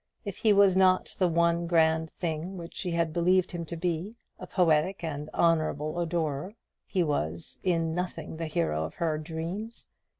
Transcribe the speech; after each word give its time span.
If 0.25 0.37
he 0.37 0.51
was 0.51 0.75
not 0.75 1.15
the 1.19 1.27
one 1.27 1.67
grand 1.67 2.09
thing 2.09 2.57
which 2.57 2.73
she 2.73 2.89
had 2.89 3.13
believed 3.13 3.51
him 3.51 3.65
to 3.65 3.75
be 3.77 4.15
a 4.39 4.47
poetic 4.47 5.03
and 5.03 5.29
honourable 5.31 5.99
adorer 5.99 6.55
he 6.87 7.03
was 7.03 7.59
in 7.61 7.93
nothing 7.93 8.37
the 8.37 8.47
hero 8.47 8.83
of 8.83 8.95
her 8.95 9.19
dreams. 9.19 9.89